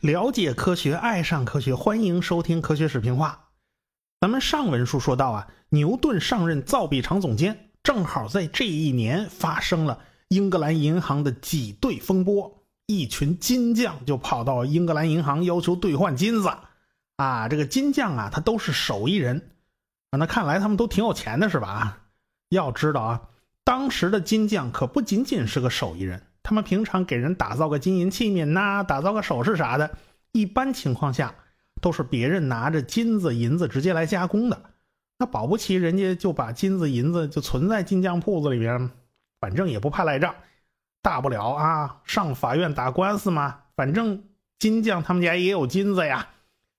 [0.00, 3.40] 了解科学，爱上科学，欢迎收听《科学视频化》。
[4.20, 16.50] 咱们上文书说到啊，牛顿上任造币厂总监，正好在这一年发生了英格兰银行的挤兑风波，一群金匠就跑到英格兰银行要求兑换金子。
[17.16, 19.50] 啊，这个金匠啊，他都是手艺人，
[20.10, 21.98] 啊，那看来他们都挺有钱的是吧？
[22.48, 23.22] 要知道啊，
[23.64, 26.22] 当时的金匠可不仅仅是个手艺人。
[26.44, 29.88] 他们平常给人打造个金银器皿呐，打造个首饰啥的，
[30.32, 31.32] 一般情况下
[31.80, 34.60] 都是别人拿着金子银子直接来加工的。
[35.18, 38.90] 那保不齐人家就把金子银子就存在金匠铺子里边，
[39.38, 40.34] 反正也不怕赖账，
[41.00, 43.60] 大不了啊上法院打官司嘛。
[43.76, 44.24] 反正
[44.58, 46.26] 金匠他们家也有金子呀，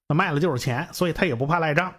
[0.10, 1.94] 那卖了就是钱，所以他也不怕赖账。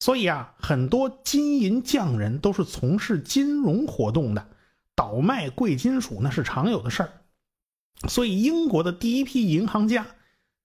[0.00, 4.48] 所以啊，很多金银匠人都是从事金融活动的。
[4.94, 7.10] 倒卖贵金属那是常有的事儿，
[8.08, 10.04] 所以英国的第一批银行家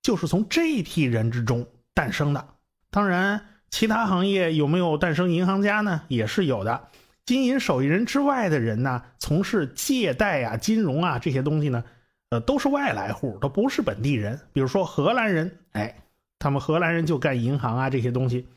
[0.01, 2.47] 就是从这批人之中诞生的。
[2.89, 6.01] 当然，其他行业有没有诞生银行家呢？
[6.07, 6.87] 也是有的。
[7.27, 11.83] 金银手艺人之外的人呢，从事借贷啊、金融啊这些东西呢，
[12.29, 14.39] 呃，都是外来户，都不是本地人。
[14.51, 15.95] 比如说荷兰人，哎，
[16.39, 18.47] 他们荷兰人就干银行啊这些东西。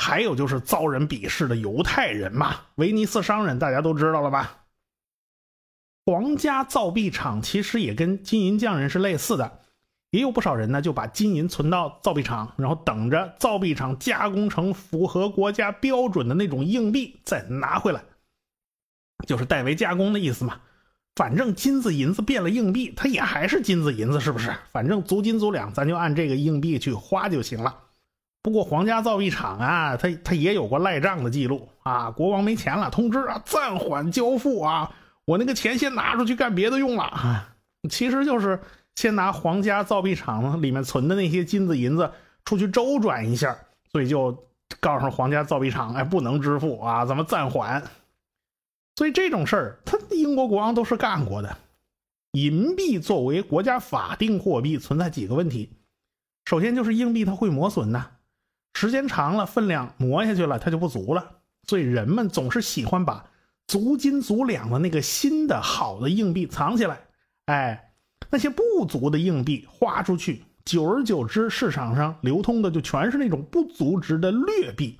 [0.00, 4.64] 还有就是遭人鄙视的犹太人嘛，威尼斯商人，大家都知道了吧？
[6.06, 9.58] 皇家造币厂其实也跟金银匠人是类似的，
[10.10, 18.02] 也有不少人呢就把金银存到造币厂，然后等着造币厂加工成符合国家标准的那种硬币再拿回来，
[19.26, 20.62] 就是代为加工的意思嘛。
[21.14, 24.50] 反正金子银子变了硬币，它也还是金子银子，是不是？
[24.72, 27.76] 反正足斤足两，咱就按这个硬币去花就行了。
[28.42, 34.92] 不过皇家造币厂啊，他他也有过赖账的记录啊，国王没钱了，通知啊暂缓交付啊。
[35.26, 37.54] 我那个钱先拿出去干别的用了啊，
[37.90, 38.58] 其实就是
[38.94, 42.10] 先拿皇家造币厂里面存的那些金子银子
[42.44, 43.56] 出去周转一下，
[43.92, 44.46] 所以就
[44.80, 47.82] 告诉皇家造币厂，哎，不能支付啊，咱们暂缓。
[48.96, 51.56] 所以这种事儿，他英国国王都是干过的。
[52.32, 55.70] 银币作为国家法定货币，存在几个问题。
[56.46, 58.10] 首先就是硬币它会磨损呐，
[58.74, 63.24] 时间长了分量磨下去了，它就不足了，所以人们总是喜欢把。
[63.66, 67.02] 足斤足两的那个新的好的硬币藏起来，
[67.46, 67.92] 哎，
[68.28, 74.98] 那些不足的硬币花出去，久而久之，市场上流通的就全是那种不足值的劣币，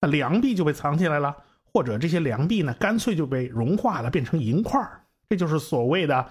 [0.00, 1.36] 那良币就被藏起来了，
[1.72, 4.80] 或者这些良币呢，干脆就被融化了，变成银块
[5.28, 6.28] 这就是所谓的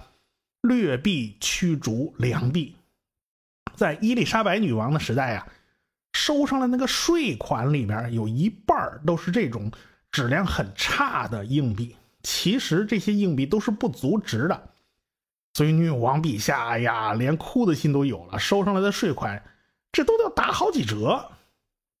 [0.60, 2.76] 劣币驱逐良币。
[3.74, 5.48] 在伊丽莎白女王的时代啊，
[6.12, 9.70] 收上的那个税款里边有一半都是这种。
[10.10, 14.68] 质量很差的硬币，其实这些硬币都是不足值的，
[15.54, 18.38] 所以女王陛下呀，连哭的心都有了。
[18.38, 19.42] 收上来的税款，
[19.90, 21.30] 这都要打好几折。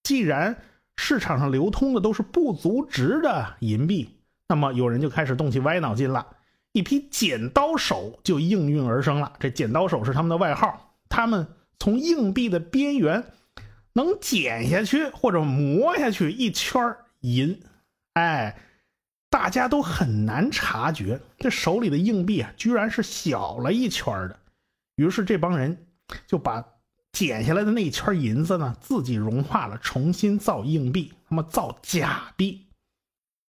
[0.02, 0.54] 既然
[0.98, 6.36] 市场上流通的都是不足值的银币，那么有人就开始动起歪脑筋了。
[6.72, 9.32] 一批剪刀手就应运而生了。
[9.40, 11.46] 这剪刀手是他们的外号，他们
[11.78, 13.24] 从硬币的边缘
[13.94, 17.60] 能剪下去或者磨下去一圈银。
[18.14, 18.56] 哎，
[19.30, 24.38] 大家都很难察觉，这手里的硬币啊，居然是小了一圈的。
[24.96, 25.86] 于是这帮人
[26.26, 26.64] 就把
[27.12, 32.66] 剪下来的那一圈银子呢，自己融化了，重新造硬币，那么造假币。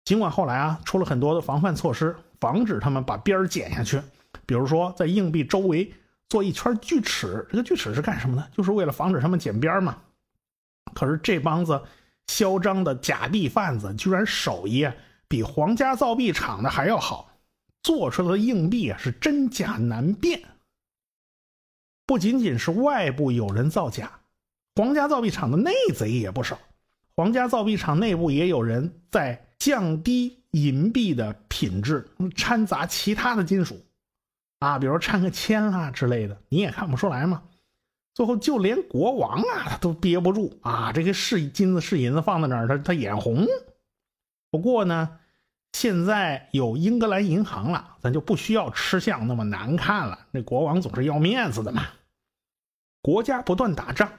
[0.06, 4.02] 尽管后来啊，出了很多的防范措施，防止他们把边剪下去。
[4.46, 5.92] 比如说，在硬币周围
[6.30, 8.48] 做一圈锯齿，这个锯齿是干什么呢？
[8.56, 9.98] 就是为了防止他们剪边嘛。
[10.96, 11.80] 可是这帮子。
[12.28, 14.90] 嚣张的假币贩子居然手艺
[15.28, 17.30] 比皇家造币厂的还要好，
[17.84, 20.42] 做出来的硬币啊是真假难辨。
[22.08, 24.12] 不仅仅是外部有人造假，
[24.76, 26.58] 皇家造币厂的内贼也不少。
[27.16, 33.86] 皇家造币厂内部也有人在降低银币的品质，掺杂其他的金属，
[34.58, 37.44] 啊，比如掺个铅啊之类的，你也看不出来吗？
[38.16, 40.94] 最后就连国王啊，他都憋不住啊！
[40.94, 43.46] 这个是金子是银子放在那儿，他他眼红。
[44.50, 45.20] 不过呢，
[45.74, 50.28] 现在有英格兰银行了，咱就不需要吃相那么难看了。
[50.32, 51.86] 那国王总是要面子的嘛。
[53.02, 54.10] 国家不断打仗，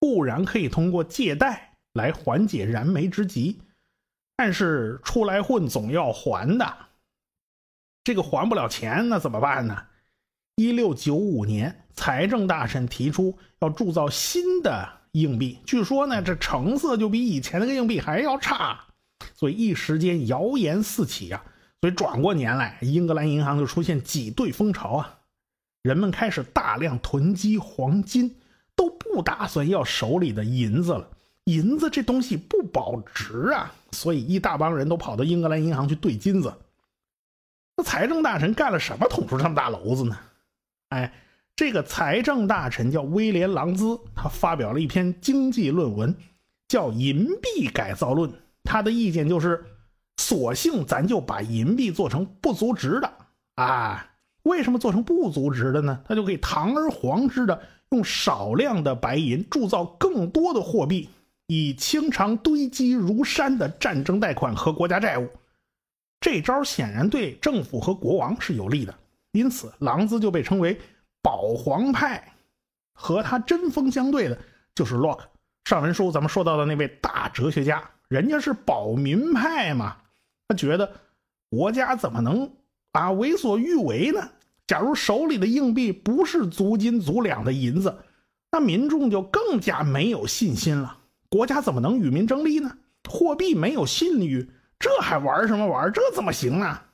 [0.00, 3.62] 固然可以通过借贷来缓解燃眉之急，
[4.34, 6.76] 但是出来混总要还的。
[8.02, 9.86] 这个还不了钱，那怎么办呢？
[10.56, 11.80] 一六九五年。
[11.96, 18.80] 财政大臣提出要铸造新的硬币，据说呢，这成色就比以前那个硬币还要差，
[19.36, 21.44] 所以一时间谣言四起啊。
[21.80, 25.18] 所以转过年来，英格兰银行就出现挤兑风潮啊，
[25.82, 28.34] 人们开始大量囤积黄金，
[28.74, 31.08] 都不打算要手里的银子了。
[31.44, 36.52] 银子这东西不保值啊，所以一大帮人都跑到英格兰银行去兑金子。
[37.76, 40.18] 那财政大臣干了什么，捅出这么大娄子呢？
[40.94, 41.12] 哎，
[41.56, 46.16] 这个财政大臣叫威廉·朗兹，他发表了一篇经济论文，
[46.68, 48.30] 叫《银币改造论》。
[48.62, 49.64] 他的意见就是。
[50.16, 53.12] 索性咱就把银币做成不足值的
[53.56, 54.12] 啊？
[54.44, 56.00] 为什么做成不足值的呢？
[56.06, 57.60] 他就可以堂而皇之的
[57.90, 61.10] 用少量的白银铸造更多的货币，
[61.48, 65.28] 以清偿堆积如山的战争贷款和国家债务。
[66.20, 68.94] 这招显然对政府和国王是有利的，
[69.34, 70.80] 因此狼兹就被称为
[71.20, 72.32] 保皇派。
[72.96, 74.38] 和他针锋相对的
[74.72, 75.28] 就是洛克。
[75.64, 79.96] 上文书咱们说到的那位大哲学家，人家是保民派嘛。
[80.46, 80.92] 他觉得
[81.50, 82.48] 国家怎么能
[82.92, 84.30] 啊为所欲为呢？
[84.68, 87.96] 假如手里的硬币不是足斤足两的银子，
[88.52, 90.98] 那民众就更加没有信心了。
[91.28, 92.78] 国家怎么能与民争利呢？
[93.10, 94.48] 货币没有信誉，
[94.78, 95.92] 这还玩什么玩？
[95.92, 96.92] 这怎么行啊？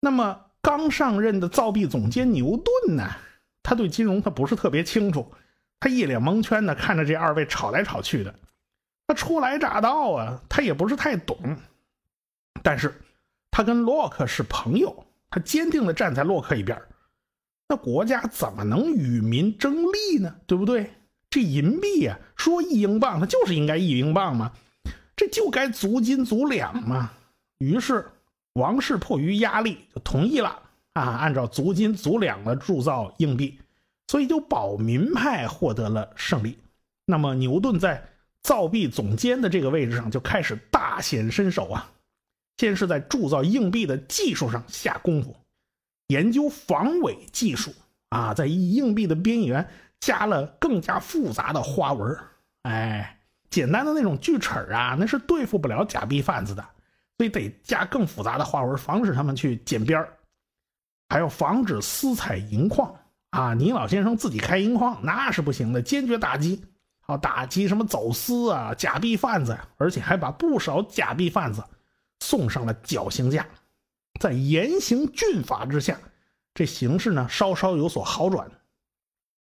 [0.00, 3.08] 那么刚上任的造币总监牛顿呢？
[3.62, 5.30] 他对金融他不是特别清楚，
[5.78, 8.34] 他一脸蒙圈的看着这二位吵来吵去的。
[9.06, 11.56] 他初来乍到啊，他也不是太懂。
[12.62, 12.94] 但是，
[13.50, 16.80] 他跟洛克是朋友，他坚定的站在洛克一边。
[17.68, 20.34] 那国家怎么能与民争利呢？
[20.46, 20.90] 对不对？
[21.28, 24.52] 这银币啊，说一英镑，它就是应该一英镑嘛，
[25.14, 27.12] 这就该足斤足两嘛。
[27.58, 28.10] 于是，
[28.54, 30.60] 王室迫于压力就同意了
[30.94, 33.58] 啊，按照足斤足两的铸造硬币，
[34.08, 36.58] 所以就保民派获得了胜利。
[37.06, 38.08] 那么，牛顿在
[38.42, 41.90] 造币总监的这个位置上就开始大显身手啊。
[42.58, 45.34] 先是在铸造硬币的技术上下功夫，
[46.08, 47.72] 研究防伪技术
[48.10, 49.66] 啊，在硬币的边缘
[49.98, 52.14] 加了更加复杂的花纹。
[52.64, 53.18] 哎，
[53.48, 56.62] 简单的那种锯齿啊，那是对付不了假币贩子的，
[57.20, 60.08] 所以得加更复杂的花纹，防止他们去剪边
[61.10, 66.64] 还要防止私采银矿啊，倪老先生自己开银矿那是不行的，坚决打击。
[67.02, 71.62] 好，打击什么走私啊、假币贩子，而且还把不少假币贩子。
[72.20, 73.46] 送上了绞刑架，
[74.18, 76.00] 在严刑峻法之下，
[76.54, 78.50] 这形势呢稍稍有所好转。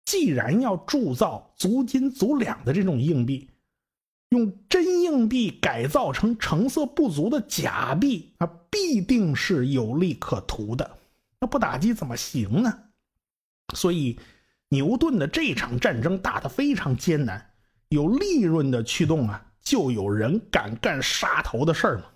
[0.05, 3.51] 既然要铸造足斤足两的这种硬币，
[4.35, 10.99] 用真硬币改造成成色不足的假币，那必定是有利可图的。
[11.39, 12.81] 那不打击怎么行呢？
[13.77, 14.19] 所以，
[14.71, 17.53] 牛顿的这场战争打得非常艰难。
[17.91, 22.07] 有利润的驱动啊，就有人敢干杀头的事儿嘛。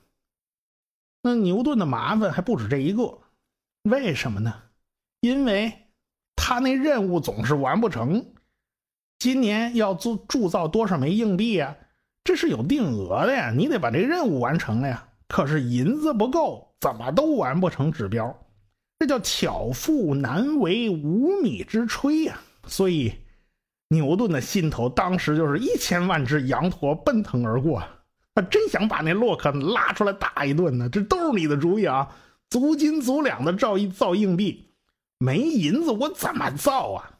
[1.22, 3.20] 那牛顿的麻烦还不止这一个，
[3.84, 4.52] 为什么呢？
[5.20, 5.72] 因为
[6.34, 8.32] 他那任务总是完不成。
[9.20, 11.76] 今年要铸铸造多少枚硬币啊？
[12.28, 15.02] 这是有定额的呀，你得把这任务完成了呀。
[15.28, 18.38] 可是银子不够，怎么都完不成指标，
[18.98, 22.38] 这叫巧妇难为无米之炊呀。
[22.66, 23.14] 所以，
[23.88, 27.82] 牛顿的心头当时就是一千万只羊驼奔腾而过。
[28.34, 32.14] 他真想把那洛克拉出来打一顿呢，这都是你的主意啊！
[32.50, 34.66] 足斤足两的造一造硬币，
[35.16, 37.10] 没银子我怎么造啊？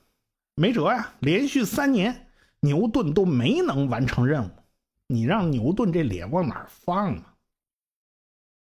[0.55, 1.15] 没辙呀！
[1.21, 2.27] 连续三年，
[2.61, 4.51] 牛顿都没能完成任务。
[5.09, 7.35] 你让牛顿这脸往哪放啊？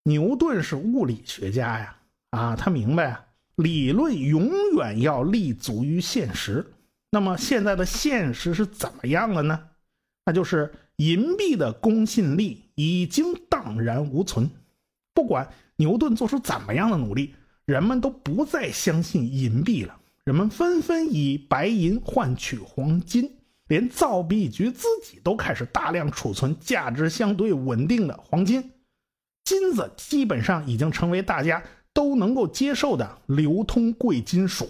[0.04, 1.96] 牛顿是物理学家呀，
[2.30, 6.72] 啊，他明白啊，理论永远要立足于现实。
[7.10, 9.68] 那么现在的现实是怎么样的呢？
[10.24, 14.50] 那就是银币的公信力已经荡然无存。
[15.12, 17.34] 不管牛顿做出怎么样的努力，
[17.66, 20.00] 人们都不再相信银币了。
[20.24, 23.30] 人们纷纷以白银换取黄金，
[23.68, 28.72] 连造币局自己都开始大量储存价值相对稳定的黄金。
[29.44, 34.68] 金子基本上已经成为大家都能够接受的流通贵金属。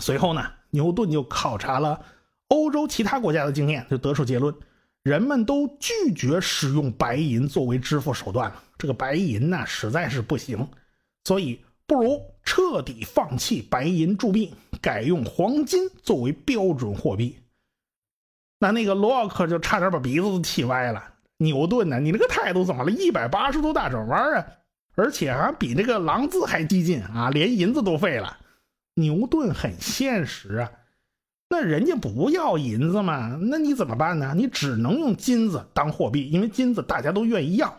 [0.00, 2.04] 随后呢，牛顿就考察了。
[2.48, 4.54] 欧洲其他国家的经验就得出结论：
[5.02, 8.62] 人们都拒绝使用白银作为支付手段了。
[8.78, 10.66] 这个白银呢，实在是不行，
[11.24, 17.38] 所以不如彻底放弃白银铸币，改用黄金作为标准货币。
[18.58, 21.14] 那那个洛克就差点把鼻子都气歪了。
[21.38, 22.90] 牛顿呢，你这个态度怎么了？
[22.90, 24.46] 一百八十度大转弯啊！
[24.94, 28.36] 而且还比这个狼字还激进啊，连银子都废了。
[28.94, 30.70] 牛顿很现实啊。
[31.48, 33.38] 那人家不要银子嘛？
[33.40, 34.34] 那你怎么办呢？
[34.36, 37.74] 你只能用金子当货币，因为金子大家都愿意要。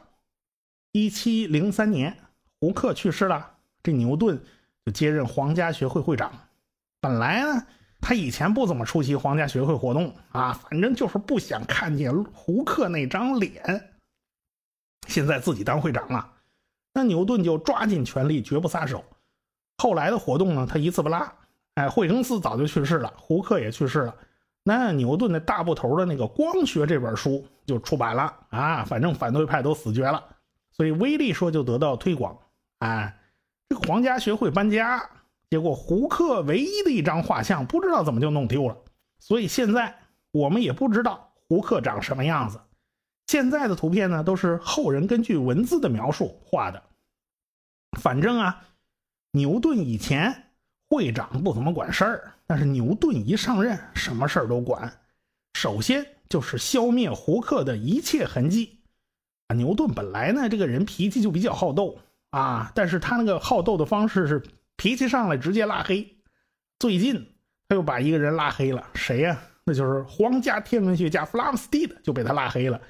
[0.92, 2.18] 一七零三年，
[2.60, 4.40] 胡克去世了，这牛顿
[4.86, 6.32] 就接任皇家学会会长。
[7.04, 7.68] 本来呢，
[8.00, 13.92] 他以前不怎么出席皇家学会活动啊，反正就是不想看见胡克那张脸。
[15.10, 16.32] 现在自己当会长了，
[16.94, 19.04] 那牛顿就抓紧权力，绝不撒手。
[19.80, 21.30] 后来的活动呢，他一次不拉。
[21.76, 24.16] 哎，惠更斯早就去世了，胡克也去世了。
[24.64, 30.24] 那牛顿的大部头的那个《光学》这本书就出版了啊，反正反对派都死绝了，
[30.72, 32.38] 所以威力说就得到推广。
[32.80, 33.14] 哎，
[33.68, 35.10] 这个皇家学会搬家，
[35.54, 38.76] 结果胡克唯一的一张画像不知道怎么就弄丢了，
[39.20, 40.00] 所以现在
[40.32, 42.60] 我们也不知道胡克长什么样子。
[43.28, 46.82] 现在的图片呢，都是后人根据文字的描述画的。
[48.02, 48.66] 反正啊，
[49.34, 50.46] 牛顿以前
[50.90, 54.92] 会长不怎么管事儿，但是牛顿一上任，什么事儿都管。
[55.54, 58.80] 首先就是消灭胡克的一切痕迹。
[59.50, 62.00] 啊，牛顿本来呢，这个人脾气就比较好斗
[62.32, 64.42] 啊，但是他那个好斗的方式是
[64.78, 66.18] 脾气上来直接拉黑。
[66.80, 67.36] 最近
[67.70, 69.40] 他又把一个人拉黑了，谁呀？
[69.66, 72.82] 那就是皇家天文学家弗拉姆斯蒂的，就被他拉黑了。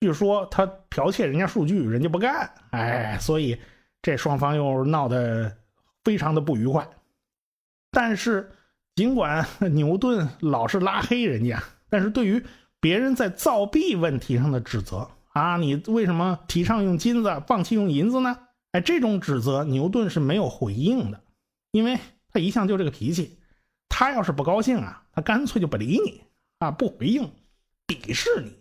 [0.00, 3.60] 据说他剽窃人家数据，人家不干，哎，所以
[4.00, 5.56] 这双方又闹得
[6.04, 6.88] 非常的不愉快。
[7.90, 8.50] 但是，
[8.94, 12.44] 尽管 牛顿老是拉黑人家，但是对于
[12.80, 18.38] 别人在造币问题上的指责啊，你为什么提倡用金子，放弃用银子呢？
[18.72, 21.20] 哎，这种指责牛顿是没有回应的，
[21.70, 21.98] 因为
[22.28, 23.38] 他一向就这个脾气，
[23.88, 26.22] 他要是不高兴啊，他干脆就不理你
[26.58, 27.30] 啊，不回应，
[27.86, 28.52] 鄙视你。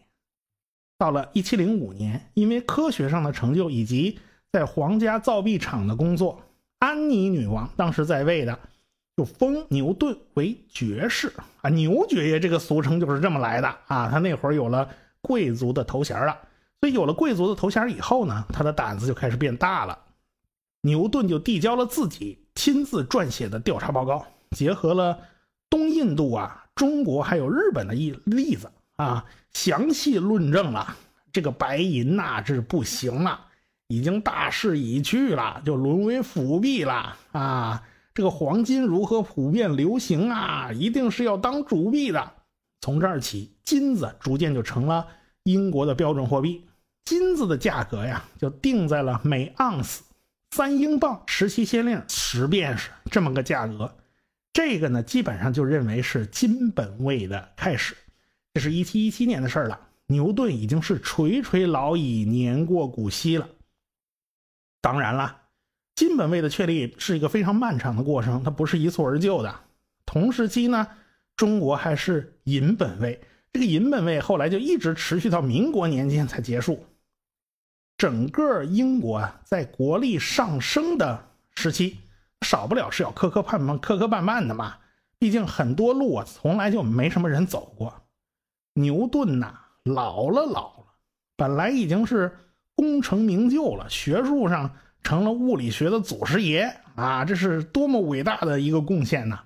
[0.98, 4.20] 到了一七零五年，因为科学上的成就以及
[4.52, 6.44] 在皇家造币厂的工作，
[6.80, 8.60] 安妮女王当时在位的，
[9.16, 14.10] 就封牛顿为爵士啊，牛爵爷这个俗称就是这么来的啊。
[14.12, 14.90] 他那会儿有了
[15.22, 16.38] 贵族的头衔了，
[16.82, 19.98] 所以有了贵族的头衔以后呢，他的胆子就开始变大了。
[20.82, 25.20] 牛顿就递交了自己亲自撰写的调查报告，结合了
[25.70, 28.70] 东印度啊、中国还有日本的一例子。
[28.98, 30.96] 啊，详细论证了
[31.32, 33.40] 这个白银呐，这是不行了，
[33.88, 37.84] 已经大势已去了，就沦为辅币了啊！
[38.14, 40.72] 这个黄金如何普遍流行啊？
[40.72, 42.32] 一定是要当主币的。
[42.82, 45.08] 从这儿起，金子逐渐就成了
[45.44, 46.64] 英国的标准货币，
[47.06, 50.04] 金子的价格呀，就定在了每盎司
[50.52, 53.94] 三英镑十七先令十便士这么个价格。
[54.54, 57.96] 这个呢，基本上就认为是金本位的开始。
[58.54, 63.48] 这是一七一七年的事儿了，牛顿已经是垂垂老矣，年过古稀了。
[64.82, 65.38] 当然了，
[65.96, 69.56] 金本位的确立是一个非常漫长的过程，它不是一蹴而就的。
[70.06, 70.86] 同时期呢，
[71.38, 73.22] 中国还是银本位，
[73.54, 76.86] 这个银本位后来就一直持续到民国年间才结束。
[78.02, 82.00] 整个英国啊，在国力上升的时期，
[82.42, 84.74] 少不了是要磕磕绊绊、磕磕绊绊的嘛。
[85.20, 87.94] 毕竟很多路啊，从来就没什么人走过。
[88.74, 89.54] 牛顿呐，
[89.84, 90.86] 老了老了，
[91.38, 92.36] 本来已经是
[92.74, 94.72] 功成名就了，学术上
[95.04, 99.42] 成了物理学的祖师爷啊，这是多么伟大的一个贡献呐！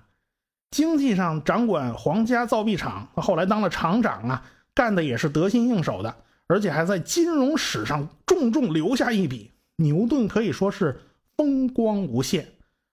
[0.70, 9.50] 经济上掌管皇家造币厂，后来当了厂长啊，干的也是得心应手的，而且还在金融史上重重留下一笔。
[9.76, 11.00] 牛顿可以说是
[11.36, 12.46] 风光无限。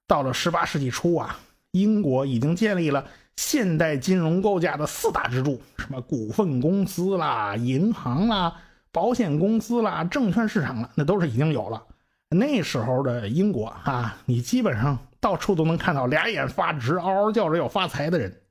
[0.07, 1.39] 到了十八世纪初啊，
[1.72, 3.05] 英国已经建立了。
[3.36, 11.83] 现代金融构架的四大支柱，什么股份公司啦、银行啦、保险公司啦、证券市场了，那都是已经有了。
[12.29, 18.41] 那时候的英国啊，你基本上到处都能看到俩眼发直、嗷嗷叫着要发财的人。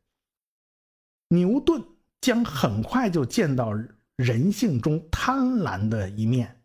[1.29, 1.81] 牛顿
[2.21, 3.73] 将很快就见到
[4.17, 6.61] 人性中贪婪的一面，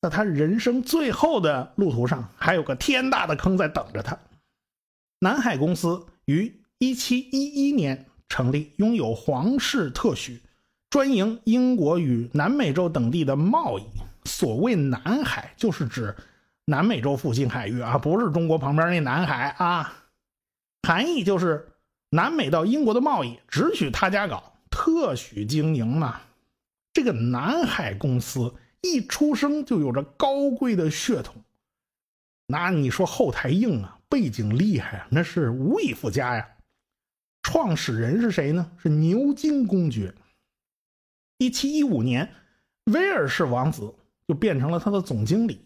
[0.00, 4.18] 那他人生最后的路途上，还有个天大的坑在等着他。
[5.20, 6.56] 南海公司于。
[6.82, 10.40] 一七一一年成立，拥有皇室特许，
[10.88, 13.84] 专营英国与南美洲等地的贸易。
[14.24, 16.16] 所谓南海，就是指
[16.64, 19.92] 南美洲附近海域啊，不是中国旁边那南海啊。
[20.88, 21.68] 含义就是
[22.08, 26.18] 南美到英国的贸易只许他家搞，特许经营嘛。
[27.00, 31.42] 这个南海公司一出生就有着高贵的血统，
[32.46, 36.46] 那你说后台硬啊，背景厉害啊，那是无以复加呀。
[37.42, 38.70] 创始人是谁呢？
[38.76, 40.14] 是牛津公爵。
[41.38, 42.34] 一七一五年，
[42.92, 43.94] 威尔士王子
[44.28, 45.64] 就变成了他的总经理。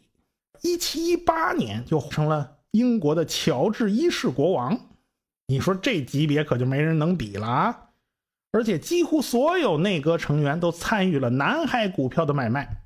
[0.63, 4.81] 一七一八年就成了英国的乔治一世国王。
[5.49, 7.84] 你说这级别可就没人能比了啊！
[8.55, 12.83] 而且几乎所有内阁成员都参与了南海股票的买卖。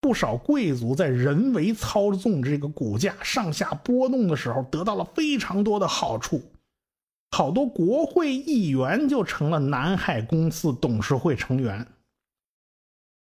[0.00, 6.40] 不少贵族在人为操纵这个股价上下波动的时候，得到了非常多的好处。
[7.32, 11.84] 好多国会议员就成了南海公司董事会成员。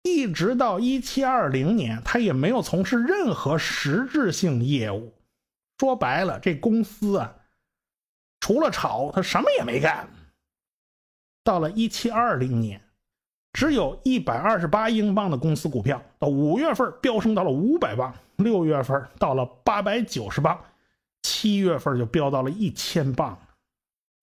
[0.04, 5.14] 一直到一七二零年，他也没有从事任何实质性业务。
[5.80, 7.34] 说白了，这公司啊，
[8.42, 10.10] 除了炒，他什么也没干。
[11.44, 12.82] 到了一七二零年，
[13.52, 20.60] 只有一百二十八英镑的公司股票，到五月份飙升到了五百磅，六月份到了八百九十磅，
[21.22, 23.38] 七月份就飙到了一千磅。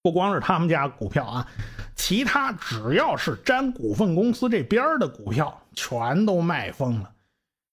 [0.02, 1.48] 不光是他们家股票啊，
[1.94, 7.12] 其他只要是沾股份公司这边的股票，全都卖疯了。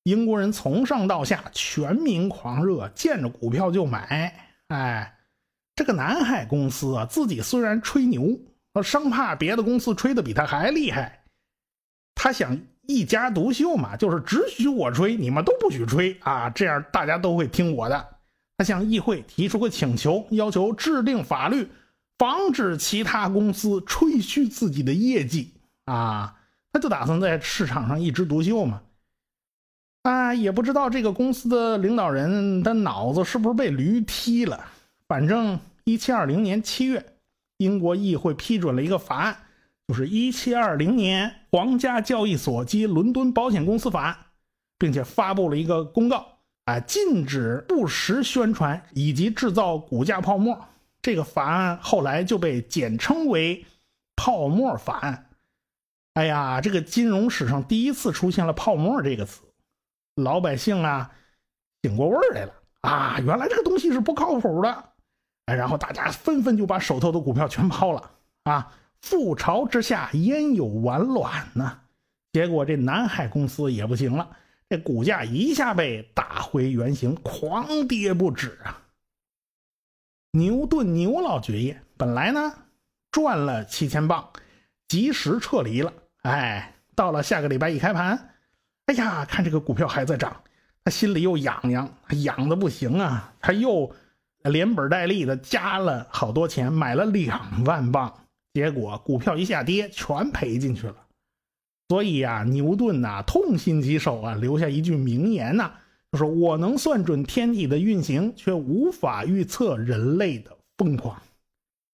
[0.03, 4.33] 英国人从上到下全民狂热，见着股票就买。
[4.67, 5.17] 哎，
[5.73, 8.37] 这个南海公司啊，自己虽然吹牛。
[8.83, 11.23] 生怕别的公司吹的比他还厉害，
[12.15, 18.07] 他想一家独秀嘛，就是只许我吹，你们都不许吹啊，这样大家都会听我的。
[18.57, 21.69] 他向议会提出个请求，要求制定法律，
[22.17, 25.53] 防止其他公司吹嘘自己的业绩
[25.85, 26.35] 啊。
[26.71, 28.81] 他就打算在市场上一枝独秀嘛。
[30.03, 34.65] 啊，也不知道这个公司的领导人的脑子是不是被驴踢了。
[35.07, 37.16] 反正一七二零年七月。
[37.57, 39.37] 英国议会批准了一个法案，
[39.87, 44.17] 就是1720年皇家交易所及伦敦保险公司法案，
[44.77, 50.67] 并且发布了一个公告，啊，禁止不实宣传以及制造股价泡沫。
[51.01, 53.65] 这个法案后来就被简称为
[54.15, 55.29] “泡沫法案”。
[56.15, 59.43] 哎呀，这个金融史上第一次出现了“泡沫”这个词，
[60.15, 61.11] 老百姓啊，
[61.83, 64.86] 醒过味儿来了啊，原来这个东西是不靠谱的。
[65.47, 68.11] 哎，然后大家纷纷就把手头的股票全抛了
[68.43, 68.69] 啊！
[69.01, 71.79] 覆巢之下焉有完卵呢？
[72.33, 74.29] 结果这南海公司也不行了，
[74.67, 78.83] 这股价一下被打回原形，狂跌不止啊！
[80.31, 82.53] 牛顿牛老爵爷本来呢
[83.09, 84.29] 赚了七千镑，
[84.89, 85.93] 及时撤离了。
[86.23, 88.31] 哎，到了下个礼拜一开盘，
[88.87, 90.43] 哎呀，看这个股票还在涨，
[90.83, 91.89] 他心里又痒痒，
[92.25, 93.33] 痒的不行啊！
[93.39, 93.89] 他又。
[94.49, 98.13] 连本带利的加了好多钱，买了两万镑，
[98.53, 100.95] 结果股票一下跌，全赔进去了。
[101.89, 105.71] 所以呀，牛顿呐痛心疾首啊，留下一句名言呐，
[106.11, 111.21] 就是“我能算准天体的运行，却无法预测人类的疯狂”。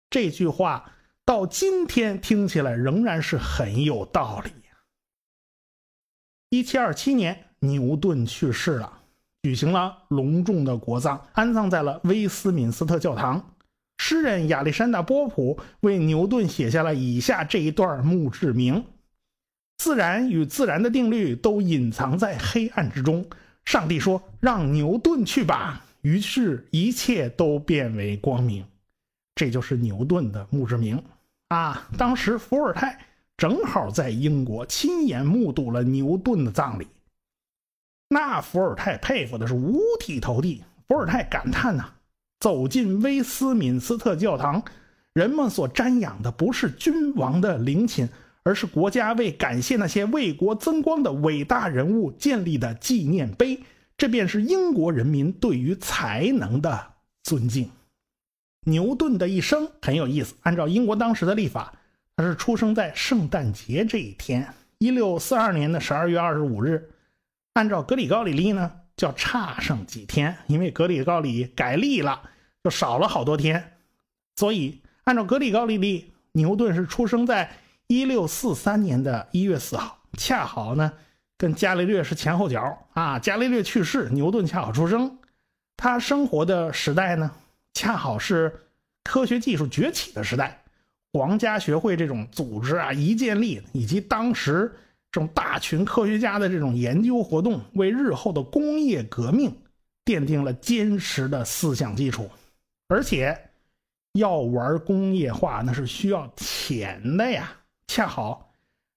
[0.09, 0.91] 这句话
[1.25, 4.51] 到今天听起来仍然是很有道理。
[6.49, 8.96] 一七二七年，牛顿去世了。
[9.47, 13.53] 举行了隆重的国葬，安葬在了威斯敏斯特教堂。
[13.97, 18.83] 诗人亚历山大·波普为牛顿写下了以下这一段墓志铭
[19.79, 23.25] ：“自然与自然的定律都隐藏在黑暗之中。
[23.63, 28.65] 上帝说：‘让牛顿去吧。’于是，一切都变为光明。”
[29.33, 31.01] 这就是牛顿的墓志铭
[31.47, 31.87] 啊！
[31.97, 32.99] 当时伏尔泰
[33.37, 36.85] 正好在英国，亲眼目睹了牛顿的葬礼。
[38.09, 40.63] 那伏尔泰佩服的是五体投地。
[40.87, 41.91] 伏尔泰感叹呐
[42.39, 44.63] ：“走进威斯敏斯特教堂，
[45.13, 48.07] 人们所瞻仰的不是君王的陵寝，
[48.43, 53.61] 而是国家为感谢那些为国增光的伟大人物建立的纪念碑。
[53.97, 56.93] 这便是英国人民对于才能的
[57.23, 57.69] 尊敬。”
[58.65, 60.35] 牛顿的一生很有意思。
[60.41, 61.73] 按照英国当时的历法，
[62.15, 66.89] 他是出生在圣诞节这一天，一六四二年的十二月二十五日。
[67.57, 72.21] 按照格里高里历呢，叫差上几天，因为格里高里改历了，
[72.63, 73.79] 就少了好多天。
[74.35, 77.51] 所以按照格里高里历，牛顿是出生在
[77.87, 80.93] 一六四三年的一月四号，恰好呢
[81.35, 83.17] 跟伽利略是前后脚啊。
[83.17, 85.17] 伽利略去世，牛顿恰好出生。
[85.75, 87.31] 他生活的时代呢，
[87.73, 88.67] 恰好是
[89.03, 90.61] 科学技术崛起的时代，
[91.11, 94.71] 皇家学会这种组织啊一建立，以及当时。
[95.17, 99.51] 这种大群科学家的这种研究活动，为日后的工业革命
[100.05, 102.29] 奠定了坚实的思想基础。
[102.87, 103.35] 而且，
[104.11, 107.51] 要玩工业化，那是需要钱的呀。
[107.87, 108.53] 恰好，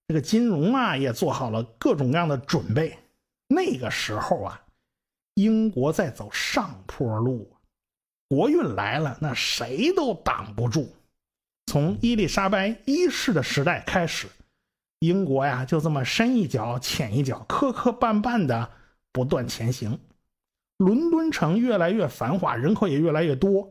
[0.08, 2.98] 这个金融啊，也做好了各种各样的准备。
[3.48, 4.60] 那个时候啊，
[5.36, 7.50] 英国在走上坡路，
[8.28, 10.94] 国运来了，那谁都挡不住。
[11.64, 14.28] 从伊丽莎白一世的时代开始。
[15.00, 18.70] 英国呀，就这么深一脚浅一脚，磕磕绊绊的
[19.12, 19.98] 不断前行。
[20.76, 23.70] 伦敦城越来越繁华，人口也越来越多。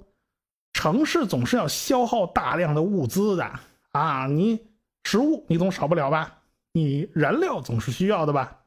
[0.74, 3.52] 城市总是要消耗大量的物资的
[3.92, 4.28] 啊！
[4.28, 4.60] 你
[5.04, 6.40] 食物你总少不了吧？
[6.72, 8.62] 你燃料总是需要的吧？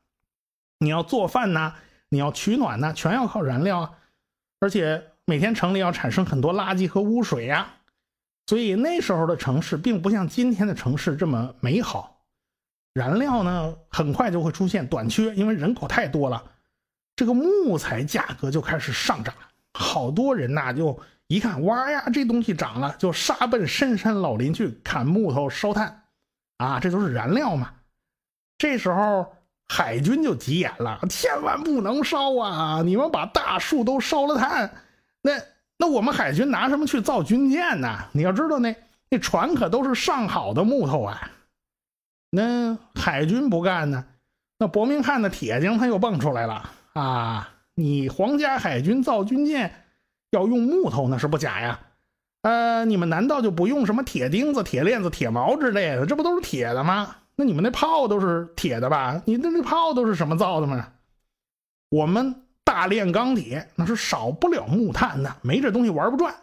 [0.78, 1.74] 你要做饭呐，
[2.08, 3.90] 你要取暖呐，全要靠燃料啊。
[4.60, 7.74] 而且每天城里要产生很多垃圾和污水呀，
[8.46, 12.21] 所以那时候的城市并不像今天的城市这么美好。
[12.94, 16.42] 燃料呢，很快就会出现短缺，因为人口太多了，
[17.16, 19.34] 这个木材价格就开始上涨。
[19.72, 26.02] 好多人呐，就一看哇呀，这东西涨了，就杀奔深山老林去砍木头烧炭，
[26.58, 27.70] 啊，这都是燃料嘛。
[28.58, 29.34] 这时候
[29.68, 32.82] 海军就急眼了，千万不能烧啊！
[32.84, 34.70] 你们把大树都烧了炭，
[35.22, 35.32] 那
[35.78, 37.98] 那我们海军拿什么去造军舰呢？
[38.12, 38.76] 你要知道，那
[39.08, 41.30] 那船可都是上好的木头啊。
[42.34, 44.06] 那海军不干呢，
[44.58, 47.50] 那伯明翰的铁匠他又蹦出来了啊！
[47.74, 49.84] 你皇家海军造军舰
[50.30, 51.80] 要用木头，那是不假呀。
[52.40, 56.06] 呃，你们难道就不用什么铁钉子、铁链子、铁锚之类的？
[56.06, 57.16] 这不都是铁的吗？
[57.36, 59.20] 那你们那炮都是铁的吧？
[59.26, 60.88] 你那那炮都是什么造的吗？
[61.90, 66.34] 我们大炼钢铁那是少不了木炭的，没这东西玩不转。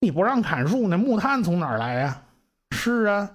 [0.00, 2.22] 你不让砍树，那木炭从哪儿来呀？
[2.70, 3.30] 是啊。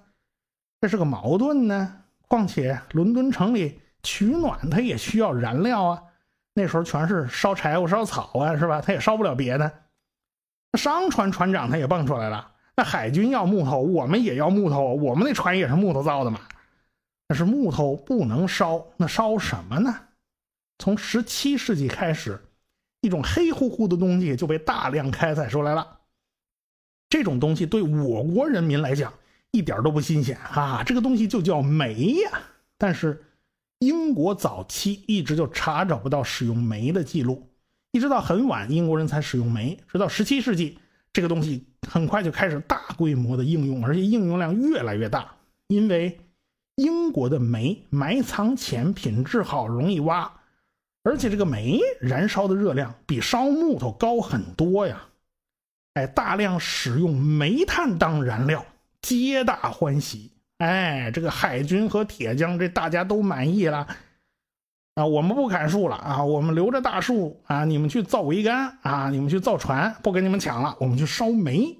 [0.83, 2.03] 这是个矛盾呢。
[2.27, 6.03] 况且伦敦城里取暖，它也需要燃料啊。
[6.53, 8.81] 那时候全是烧柴火、烧草啊，是吧？
[8.81, 9.71] 它也烧不了别的。
[10.77, 12.51] 商船船长他也蹦出来了。
[12.75, 14.93] 那海军要木头，我们也要木头。
[14.95, 16.41] 我们那船也是木头造的嘛。
[17.29, 19.97] 但是木头不能烧，那烧什么呢？
[20.79, 22.37] 从十七世纪开始，
[22.99, 25.99] 一种黑乎乎的东西就被大量开采出来了。
[27.07, 29.13] 这种东西对我国人民来讲，
[29.53, 30.83] 一点都不新鲜啊！
[30.83, 32.41] 这个东西就叫煤呀。
[32.75, 33.23] 但是
[33.77, 37.47] 英国早期一直就查找不到使用煤的记录，
[37.91, 39.77] 一直到很晚英国人才使用煤。
[39.87, 40.79] 直到十七世纪，
[41.13, 45.35] 这个东西很快就开始大规模的应用，而且应用量越来越大。
[45.67, 46.19] 因为
[46.77, 50.33] 英国的煤埋藏浅、品质好、容易挖，
[51.03, 55.03] 而且这个煤燃烧的热量比烧木头高很多呀。
[55.93, 58.65] 哎，大量使用煤炭当燃料。
[59.03, 63.85] 皆大欢喜，哎，这个海军和铁匠这大家都满意了
[64.95, 65.05] 啊！
[65.05, 71.77] 我们不砍树了啊，我们留着大树啊，你们去造桅杆啊，你们去造船，不跟你们抢了，我们去烧煤，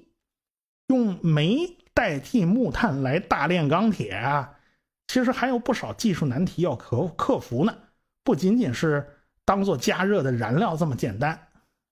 [0.88, 4.58] 用煤代替木炭来大炼钢铁啊！
[5.06, 7.74] 其实还有不少技术难题要克克服呢，
[8.22, 9.08] 不仅仅是
[9.46, 11.48] 当做加热的燃料这么简单，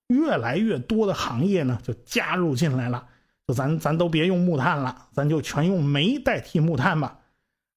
[0.08, 3.08] 越来越多的行业呢就加入进来了。
[3.52, 7.18] 咱咱都别用木炭了，咱就全用煤代替木炭吧。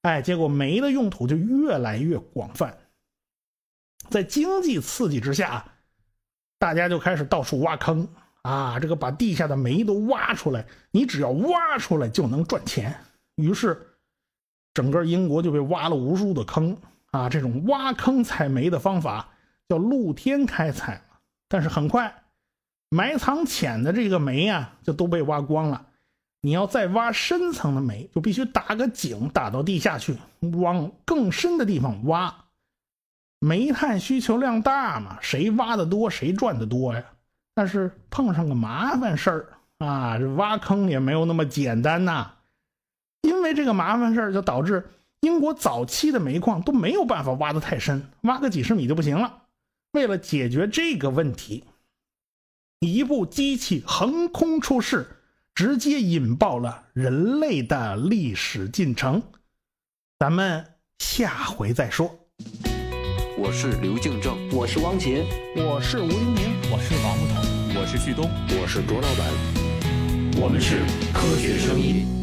[0.02, 2.78] 哎，结果煤的用途就越来越广泛。
[4.10, 5.66] 在经济刺激之下，
[6.60, 8.08] 大家就开始到处挖坑
[8.44, 12.96] 啊，这个把地下的煤都挖出来，你只要挖出来就能赚钱。
[13.36, 13.98] 于是，
[14.74, 16.78] 整个英国就被挖了无数的坑
[17.12, 17.28] 啊。
[17.28, 19.30] 这种挖坑采煤的方法
[19.68, 21.02] 叫露天开采，
[21.50, 22.24] 但是很快。
[22.96, 25.88] 埋藏浅的这个煤啊，就都被挖光了。
[26.40, 32.34] 你要再挖深层的煤，就必须打个井，打到地下去，往更深的地方挖。
[33.42, 37.04] 煤炭需求量大嘛，谁挖的多，谁赚的多呀。
[37.54, 39.48] 但是碰上个麻烦事儿
[39.80, 42.32] 啊，这挖坑也没有那么简单呐。
[43.24, 44.88] 因为这个麻烦事儿，就导致
[45.20, 49.42] 英国早期的煤矿都没有办法挖得太深，挖个几十米就不行了。
[49.92, 51.66] 为了解决这个问题。
[52.80, 55.08] 一部机器横空出世，
[55.54, 59.24] 直接引爆了人类的历史进程。
[60.20, 60.66] 咱们
[61.00, 62.20] 下回再说。
[63.38, 70.80] 我是刘敬正，我是汪杰，我是吴黎明，我是王木头，我是旭东，我是卓老板，我们是
[71.14, 72.15] 科学声音。